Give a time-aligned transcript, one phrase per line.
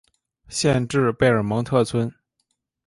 [0.49, 2.11] 县治贝尔蒙特村。